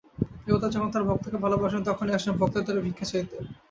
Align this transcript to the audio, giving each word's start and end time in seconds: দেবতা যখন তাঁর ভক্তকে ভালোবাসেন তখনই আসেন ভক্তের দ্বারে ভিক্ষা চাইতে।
দেবতা 0.45 0.67
যখন 0.75 0.89
তাঁর 0.93 1.07
ভক্তকে 1.09 1.37
ভালোবাসেন 1.45 1.81
তখনই 1.89 2.15
আসেন 2.17 2.33
ভক্তের 2.39 2.63
দ্বারে 2.65 2.85
ভিক্ষা 2.85 3.05
চাইতে। 3.11 3.35